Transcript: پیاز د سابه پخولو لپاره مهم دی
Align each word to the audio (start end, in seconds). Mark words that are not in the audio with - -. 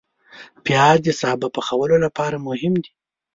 پیاز 0.63 0.97
د 1.03 1.07
سابه 1.21 1.47
پخولو 1.55 1.95
لپاره 2.05 2.37
مهم 2.47 2.73
دی 2.83 2.91